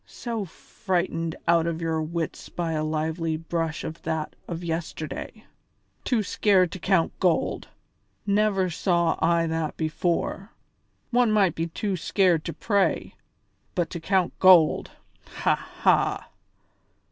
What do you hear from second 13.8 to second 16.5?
to count gold! Ha! ha!"